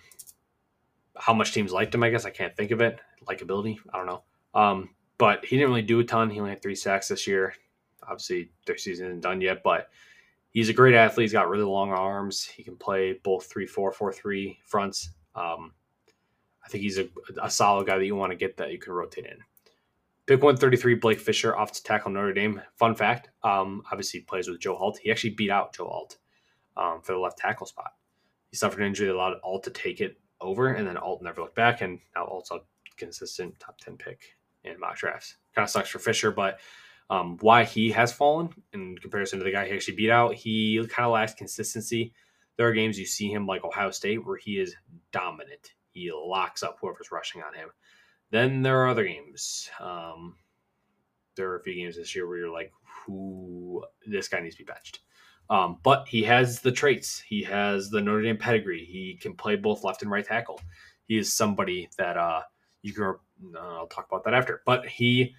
[1.18, 2.04] how much teams liked him?
[2.04, 3.00] I guess I can't think of it.
[3.26, 4.24] Likability, I don't know.
[4.54, 6.30] Um, but he didn't really do a ton.
[6.30, 7.54] He only had three sacks this year.
[8.04, 9.90] Obviously, their season isn't done yet, but
[10.52, 11.26] he's a great athlete.
[11.26, 12.46] He's got really long arms.
[12.46, 15.10] He can play both three four four three fronts.
[15.36, 15.74] Um,
[16.66, 17.08] I think he's a,
[17.42, 19.38] a solid guy that you want to get that you can rotate in.
[20.26, 22.62] Pick 133, Blake Fisher, off to tackle Notre Dame.
[22.76, 25.00] Fun fact, um, obviously plays with Joe Alt.
[25.02, 26.18] He actually beat out Joe Alt
[26.78, 27.94] um, for the left tackle spot.
[28.52, 31.42] He suffered an injury that allowed Alt to take it over, and then Alt never
[31.42, 32.60] looked back, and now Alt's a
[32.98, 35.38] consistent top 10 pick in mock drafts.
[35.56, 36.60] Kind of sucks for Fisher, but
[37.10, 40.78] um, why he has fallen in comparison to the guy he actually beat out, he
[40.90, 42.14] kind of lacks consistency.
[42.58, 44.76] There are games you see him like Ohio State where he is
[45.12, 45.74] dominant.
[45.92, 47.70] He locks up whoever's rushing on him.
[48.32, 49.70] Then there are other games.
[49.80, 50.36] Um,
[51.36, 52.72] there are a few games this year where you're like,
[53.06, 55.00] who this guy needs to be benched.
[55.50, 57.20] Um, but he has the traits.
[57.20, 58.86] He has the Notre Dame pedigree.
[58.86, 60.62] He can play both left and right tackle.
[61.08, 62.42] He is somebody that uh,
[62.84, 63.16] you can.
[63.56, 64.62] Uh, I'll talk about that after.
[64.66, 65.34] But he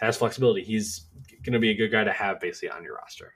[0.00, 0.62] has flexibility.
[0.62, 1.06] He's
[1.44, 3.32] going to be a good guy to have basically on your roster.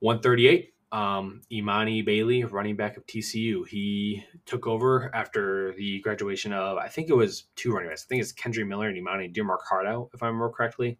[0.00, 3.66] 138, um, Emani Bailey, running back of TCU.
[3.66, 8.06] He took over after the graduation of, I think it was two running backs.
[8.06, 10.98] I think it's Kendre Miller and Emari Demercado, if I remember correctly.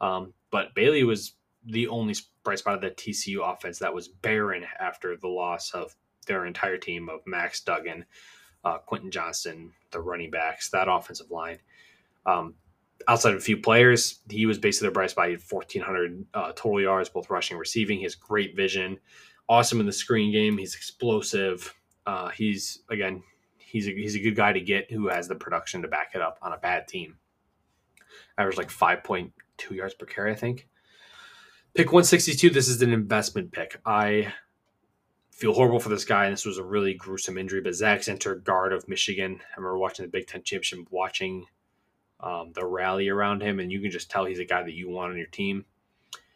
[0.00, 1.34] Um, but Bailey was
[1.66, 5.94] the only bright spot of the TCU offense that was barren after the loss of
[6.26, 8.04] their entire team of Max Duggan,
[8.64, 11.58] uh, Quentin Johnston, the running backs, that offensive line.
[12.26, 12.54] Um,
[13.08, 15.26] outside of a few players, he was basically the bright spot.
[15.26, 17.98] He had 1,400 uh, total yards, both rushing and receiving.
[17.98, 18.98] He has great vision,
[19.48, 20.58] awesome in the screen game.
[20.58, 21.74] He's explosive.
[22.06, 23.22] Uh, he's again,
[23.58, 26.20] he's a, he's a good guy to get who has the production to back it
[26.20, 27.18] up on a bad team.
[28.36, 29.30] Average like 5.2
[29.70, 30.68] yards per carry, I think.
[31.74, 32.50] Pick 162.
[32.50, 33.80] This is an investment pick.
[33.84, 34.32] I
[35.32, 37.60] feel horrible for this guy, and this was a really gruesome injury.
[37.60, 41.46] But Zach Zinter, guard of Michigan, I remember watching the Big Ten championship, watching
[42.20, 44.88] um, the rally around him, and you can just tell he's a guy that you
[44.88, 45.64] want on your team.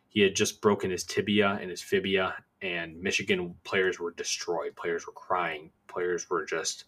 [0.09, 4.75] He had just broken his tibia and his fibia, and Michigan players were destroyed.
[4.75, 5.71] Players were crying.
[5.87, 6.87] Players were just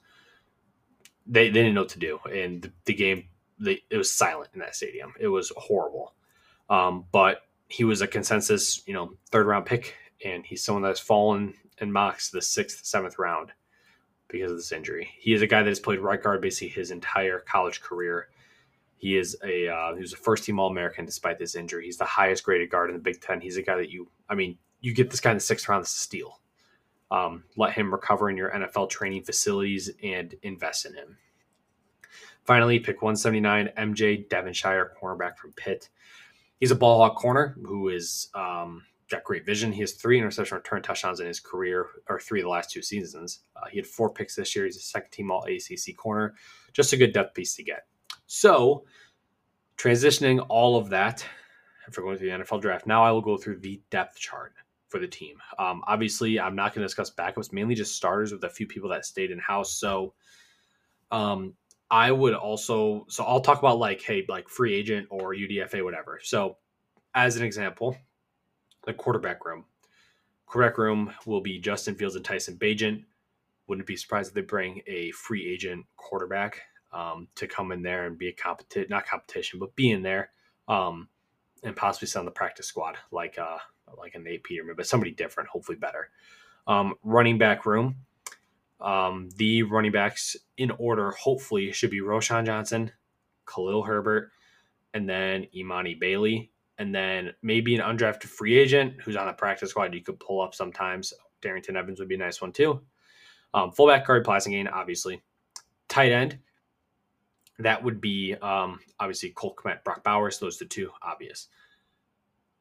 [1.25, 3.27] they, they didn't know what to do, and the, the game
[3.61, 5.15] they, it was silent in that stadium.
[5.21, 6.15] It was horrible.
[6.69, 11.01] Um, but he was a consensus, you know, third round pick, and he's someone that's
[11.01, 13.53] fallen in mocks the sixth, seventh round
[14.29, 15.11] because of this injury.
[15.19, 18.29] He is a guy that has played right guard basically his entire college career
[19.01, 21.87] he is a uh, he was a first team All American despite this injury.
[21.87, 23.41] He's the highest graded guard in the Big Ten.
[23.41, 25.83] He's a guy that you, I mean, you get this guy in the sixth round,
[25.83, 26.39] this is steal.
[27.11, 31.17] Um, let him recover in your NFL training facilities and invest in him.
[32.45, 35.89] Finally, pick 179, MJ Devonshire, cornerback from Pitt.
[36.61, 39.73] He's a ball hawk corner who is um, got great vision.
[39.73, 42.83] He has three interception return touchdowns in his career, or three of the last two
[42.83, 43.41] seasons.
[43.57, 44.65] Uh, he had four picks this year.
[44.65, 46.35] He's a second team All ACC corner.
[46.73, 47.87] Just a good depth piece to get.
[48.27, 48.85] So,
[49.77, 51.27] transitioning all of that,
[51.87, 54.53] after going through the NFL draft, now I will go through the depth chart
[54.89, 55.39] for the team.
[55.59, 58.89] Um, obviously, I'm not going to discuss backups, mainly just starters with a few people
[58.91, 59.79] that stayed in house.
[59.79, 60.15] So,
[61.11, 61.55] um,
[61.91, 66.21] I would also, so I'll talk about like, hey, like free agent or UDFA, whatever.
[66.23, 66.57] So,
[67.15, 67.97] as an example,
[68.85, 69.65] the quarterback room.
[70.47, 73.05] Quarterback room will be Justin Fields and Tyson Bagent.
[73.67, 78.07] Wouldn't be surprised if they bring a free agent quarterback um, to come in there
[78.07, 80.31] and be a competition, not competition, but be in there
[80.69, 81.09] um,
[81.63, 83.59] and possibly sit on the practice squad like uh,
[83.97, 86.11] like a Nate Peterman, but somebody different, hopefully better.
[86.67, 87.97] Um, running back room.
[88.81, 92.93] Um, the running backs in order, hopefully, should be Roschon Johnson,
[93.47, 94.31] Khalil Herbert,
[94.95, 99.71] and then Emani Bailey, and then maybe an undrafted free agent who's on the practice
[99.71, 101.13] squad you could pull up sometimes.
[101.43, 102.81] Darrington Evans would be a nice one too.
[103.53, 105.23] Um, fullback Khari Blasingame, obviously.
[105.89, 106.39] Tight end,
[107.59, 110.39] that would be um, obviously Cole Kmet, Brock Bowers.
[110.39, 111.49] Those are the two obvious.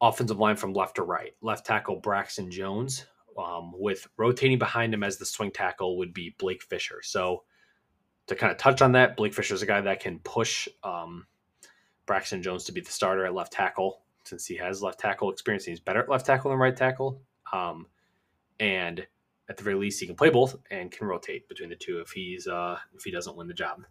[0.02, 1.36] Offensive line from left to right.
[1.42, 3.06] Left tackle Braxton Jones,
[3.38, 7.02] um, with rotating behind him as the swing tackle would be Blake Fisher.
[7.04, 7.44] So
[8.28, 11.26] to kind of touch on that, Blake Fisher is a guy that can push um,
[12.06, 15.66] Braxton Jones to be the starter at left tackle since he has left tackle experience.
[15.66, 17.22] He's better at left tackle than right tackle.
[17.52, 17.88] Um,
[18.60, 19.06] and
[19.50, 22.12] at the very least, he can play both and can rotate between the two if
[22.12, 23.82] he's uh, if he doesn't win the job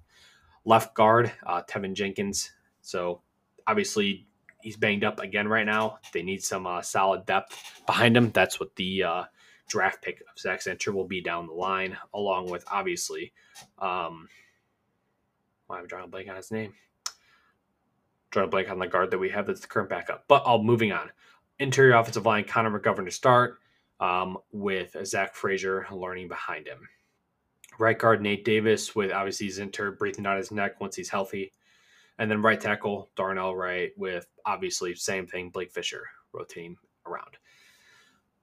[0.68, 2.52] left guard, uh, Teven Jenkins.
[2.82, 3.22] So
[3.66, 4.27] obviously,
[4.68, 5.98] he's banged up again right now.
[6.12, 8.30] They need some uh, solid depth behind him.
[8.32, 9.24] That's what the uh,
[9.66, 13.32] draft pick of Zach Zinter will be down the line, along with obviously.
[13.78, 14.28] Um,
[15.66, 16.74] why am I drawing a blank on his name?
[18.30, 20.24] Drawing a blank on the guard that we have that's the current backup.
[20.28, 21.08] But all moving on.
[21.58, 23.60] Interior offensive line, Connor McGovern to start,
[24.00, 26.86] um, with Zach Frazier learning behind him.
[27.78, 31.52] Right guard Nate Davis with obviously Zinter breathing down his neck once he's healthy.
[32.18, 36.76] And then right tackle Darnell Wright with obviously same thing, Blake Fisher rotating
[37.06, 37.36] around.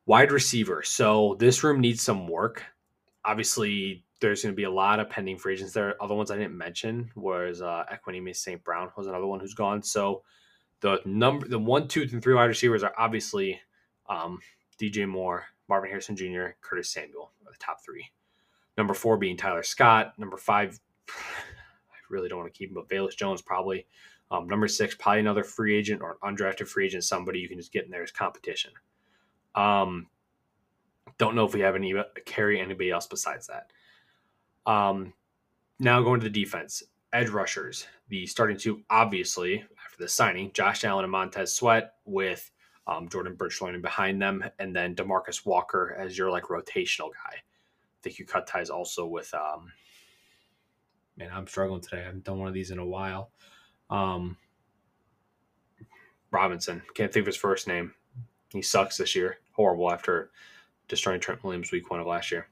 [0.06, 0.84] Wide receiver.
[0.84, 2.64] So this room needs some work.
[3.26, 6.02] Obviously, there's going to be a lot of pending free agents there.
[6.02, 8.64] Other ones I didn't mention was uh, Equanimeous St.
[8.64, 9.84] Brown was another one who's gone.
[9.84, 10.24] So
[10.82, 13.60] the number, the one, two, and three wide receivers are obviously
[14.08, 14.40] um,
[14.80, 18.10] DJ Moore, Marvin Harrison Jr., Curtis Samuel are the top three.
[18.78, 20.14] Number four being Tyler Scott.
[20.18, 20.80] Number five,
[22.10, 23.86] really don't want to keep him, but Velus Jones probably.
[24.32, 27.72] Um, number six, probably another free agent or undrafted free agent, somebody you can just
[27.72, 28.72] get in there as competition.
[29.54, 30.08] Um,
[31.18, 31.94] don't know if we have any
[32.26, 33.72] carry anybody else besides that.
[34.70, 35.14] Um,
[35.80, 40.84] now going to the defense, edge rushers, the starting two, obviously after the signing, Josh
[40.84, 42.52] Allen and Montez Sweat with
[42.88, 47.36] um, Jordan learning behind them, and then Demarcus Walker as your like rotational guy.
[47.36, 49.34] I think you cut ties also with.
[49.34, 49.72] Um,
[51.18, 52.02] man, I'm struggling today.
[52.02, 53.32] I haven't done one of these in a while.
[53.90, 54.38] Um,
[56.32, 57.94] Robinson can't think of his first name.
[58.52, 59.38] He sucks this year.
[59.52, 60.32] Horrible after
[60.88, 62.48] destroying Trent Williams week one of last year.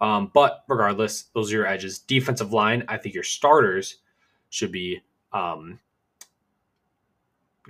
[0.00, 1.98] Um, but regardless, those are your edges.
[1.98, 3.98] Defensive line, I think your starters
[4.50, 5.00] should be
[5.32, 5.78] um,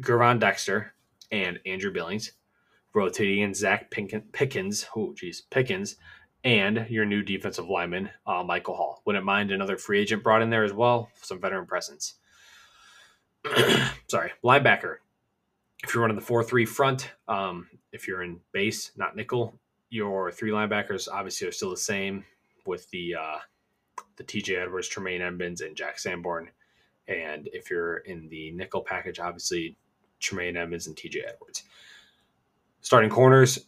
[0.01, 0.93] Gervon Dexter,
[1.33, 2.33] and Andrew Billings,
[2.95, 3.91] rotating in Zacch
[4.33, 4.87] Pickens.
[4.95, 5.97] Oh, geez, Pickens,
[6.47, 9.03] and your new defensive lineman, uh, Michael Hall.
[9.05, 11.11] Wouldn't mind another free agent brought in there as well.
[11.21, 12.15] Some veteran presence.
[14.09, 14.99] Sorry, linebacker.
[15.83, 19.59] If you're running the four-three front, um, if you're in base, not nickel,
[19.91, 22.25] your three linebackers obviously are still the same
[22.65, 23.39] with the uh,
[24.17, 26.49] the TJ Edwards, Tremaine Edmunds, and Jack Sanborn.
[27.09, 29.77] And if you're in the nickel package, obviously
[30.21, 31.65] Tremaine Edmunds, and TJ Edwards.
[32.83, 33.67] Starting corners,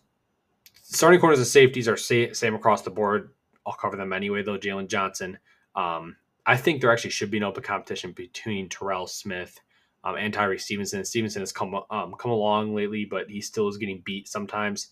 [0.90, 3.30] starting corners and safeties are same across the board.
[3.66, 4.58] I'll cover them anyway, though.
[4.58, 5.38] Jaylon Johnson.
[5.76, 9.60] Um, I think there actually should be an open competition between Terrell Smith
[10.02, 11.04] um, and Tyrique Stevenson.
[11.04, 14.88] Stevenson has come um, come along lately, but he still is getting beat sometimes.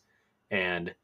[0.51, 0.95] And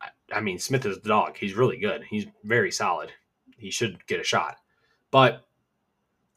[0.00, 1.38] I, I mean, Smith is the dog.
[1.38, 2.04] He's really good.
[2.04, 3.12] He's very solid.
[3.56, 4.56] He should get a shot.
[5.10, 5.45] But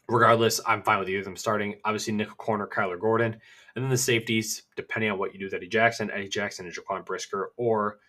[0.10, 1.76] regardless, I'm fine with either of them starting.
[1.86, 3.38] Obviously, nickel corner, Kyler Gordon.
[3.76, 6.76] And then the safeties, depending on what you do with Eddie Jackson, Eddie Jackson and
[6.76, 8.00] Jaquan Brisker, or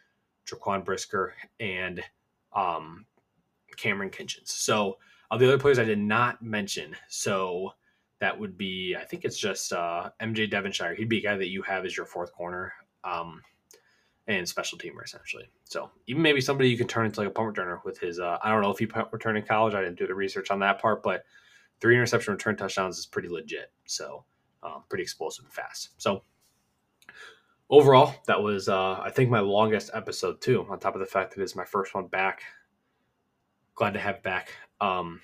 [0.46, 2.02] Jaquan Brisker and
[2.54, 3.06] um,
[3.76, 4.48] Kamren Kinchens.
[4.48, 4.98] So,
[5.30, 7.72] of the other players I did not mention, so
[8.18, 10.94] that would be, I think it's just uh, MJ Devonshire.
[10.94, 12.72] He'd be a guy that you have as your fourth corner
[13.04, 13.40] um,
[14.26, 15.48] and special teamer, essentially.
[15.64, 18.38] So, even maybe somebody you can turn into like a punt returner with his, uh,
[18.42, 19.74] I don't know if he punt returned in college.
[19.74, 21.24] I didn't do the research on that part, but
[21.80, 23.72] three interception return touchdowns is pretty legit.
[23.86, 24.24] So
[24.62, 25.90] um, pretty explosive and fast.
[25.98, 26.22] So
[27.68, 30.66] overall, that was uh, I think my longest episode too.
[30.68, 32.42] On top of the fact that it's my first one back.
[33.74, 34.52] Glad to have back.
[34.80, 35.20] Um,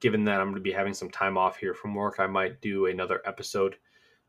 [0.00, 2.60] given that I'm going to be having some time off here from work, I might
[2.60, 3.76] do another episode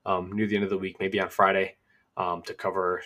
[0.06, 1.76] um, near the end of the week, maybe on Friday,
[2.18, 3.04] um, to cover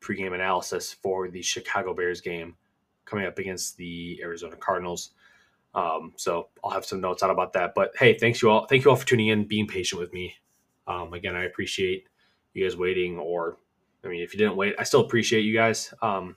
[0.00, 2.56] pregame analysis for the Chicago Bears game
[3.04, 5.10] coming up against the Arizona Cardinals.
[5.74, 7.74] Um, so I'll have some notes out about that.
[7.74, 8.66] But hey, thanks you all.
[8.66, 10.34] Thank you all for tuning in, being patient with me.
[10.86, 12.06] Um, again, I appreciate
[12.52, 13.18] you guys waiting.
[13.18, 13.58] Or,
[14.04, 15.92] I mean, if you didn't wait, I still appreciate you guys.
[16.02, 16.36] Um,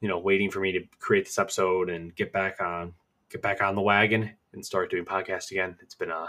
[0.00, 2.92] you know, waiting for me to create this episode and get back on,
[3.30, 5.76] get back on the wagon and start doing podcasts again.
[5.80, 6.24] It's been a,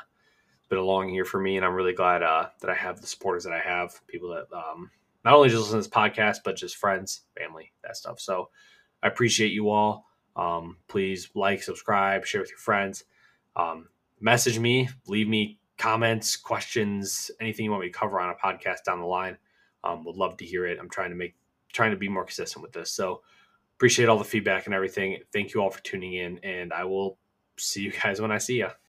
[0.60, 3.02] it's been a long year for me, and I'm really glad uh, that I have
[3.02, 4.00] the supporters that I have.
[4.08, 4.92] People that um,
[5.26, 8.20] not only just listen to this podcast, but just friends, family, that stuff.
[8.20, 8.50] So
[9.02, 10.06] I appreciate you all.
[10.36, 13.04] Um, please like, subscribe, share with your friends.
[13.56, 18.36] Um, message me, leave me comments, questions, anything you want me to cover on a
[18.36, 19.38] podcast down the line.
[19.84, 20.80] Um, would love to hear it.
[20.80, 21.36] I'm trying to make,
[21.74, 22.92] trying to be more consistent with this.
[22.92, 23.22] So
[23.76, 25.18] appreciate all the feedback and everything.
[25.34, 27.18] Thank you all for tuning in, and I will
[27.58, 28.70] see you guys when I see you.